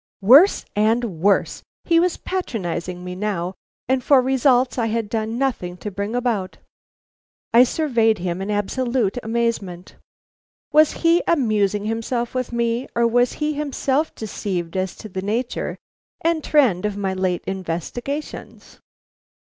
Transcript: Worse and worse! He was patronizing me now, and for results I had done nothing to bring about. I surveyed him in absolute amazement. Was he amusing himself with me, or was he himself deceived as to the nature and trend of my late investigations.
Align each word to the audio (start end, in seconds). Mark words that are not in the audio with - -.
Worse 0.21 0.65
and 0.75 1.19
worse! 1.21 1.61
He 1.85 1.99
was 1.99 2.17
patronizing 2.17 3.03
me 3.03 3.13
now, 3.13 3.53
and 3.87 4.03
for 4.03 4.19
results 4.19 4.79
I 4.79 4.87
had 4.87 5.07
done 5.09 5.37
nothing 5.37 5.77
to 5.77 5.91
bring 5.91 6.15
about. 6.15 6.57
I 7.53 7.63
surveyed 7.65 8.17
him 8.17 8.41
in 8.41 8.49
absolute 8.49 9.19
amazement. 9.21 9.97
Was 10.71 10.91
he 11.05 11.21
amusing 11.27 11.85
himself 11.85 12.33
with 12.33 12.51
me, 12.51 12.87
or 12.95 13.05
was 13.05 13.33
he 13.33 13.53
himself 13.53 14.15
deceived 14.15 14.75
as 14.75 14.95
to 14.95 15.07
the 15.07 15.21
nature 15.21 15.77
and 16.21 16.43
trend 16.43 16.83
of 16.87 16.97
my 16.97 17.13
late 17.13 17.43
investigations. 17.45 18.79